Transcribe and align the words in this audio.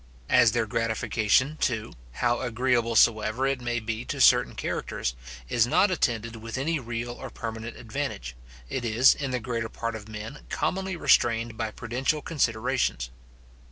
As 0.31 0.51
their 0.53 0.65
gratification, 0.65 1.57
too, 1.57 1.93
how 2.25 2.39
agreeable 2.39 2.95
soever 2.95 3.45
it 3.45 3.61
may 3.61 3.79
be 3.79 4.03
to 4.05 4.19
certain 4.19 4.55
characters, 4.55 5.13
is 5.47 5.67
not 5.67 5.91
attended 5.91 6.37
with 6.37 6.57
any 6.57 6.79
real 6.79 7.11
or 7.11 7.29
permanent 7.29 7.77
advantage, 7.77 8.35
it 8.67 8.83
is, 8.83 9.13
in 9.13 9.29
the 9.29 9.39
greater 9.39 9.69
part 9.69 9.93
of 9.95 10.09
men, 10.09 10.39
commonly 10.49 10.95
restrained 10.95 11.55
by 11.55 11.69
prudential 11.69 12.23
considerations. 12.23 13.11